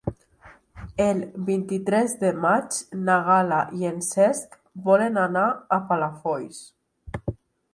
[1.03, 1.19] El
[1.49, 4.57] vint-i-tres de maig na Gal·la i en Cesc
[4.89, 5.45] volen anar
[5.79, 6.65] a Palafolls.